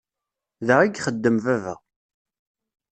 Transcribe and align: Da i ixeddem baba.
Da 0.67 0.75
i 0.83 0.87
ixeddem 0.91 1.37
baba. 1.45 1.75